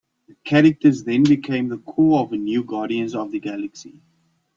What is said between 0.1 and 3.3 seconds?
The characters then became the core of a new Guardians of